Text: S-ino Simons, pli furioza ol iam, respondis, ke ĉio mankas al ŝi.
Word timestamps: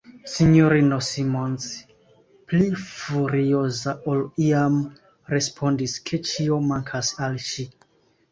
S-ino 0.31 0.97
Simons, 1.07 1.65
pli 2.53 2.69
furioza 2.85 3.93
ol 4.13 4.23
iam, 4.47 4.79
respondis, 5.35 5.95
ke 6.09 6.23
ĉio 6.31 6.61
mankas 6.71 7.13
al 7.27 7.37
ŝi. 7.51 7.67